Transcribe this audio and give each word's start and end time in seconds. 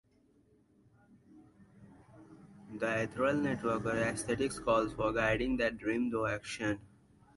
The 2.79 3.01
ethereal 3.03 3.35
networker 3.35 3.93
aesthetic 3.93 4.51
calls 4.65 4.93
for 4.95 5.13
guiding 5.13 5.57
that 5.57 5.77
dream 5.77 6.09
through 6.09 6.25
action. 6.25 6.79